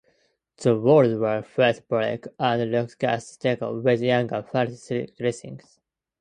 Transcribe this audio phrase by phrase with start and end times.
[0.57, 5.79] The walls were face brick and roughcast stucco with Yangan freestone dressings.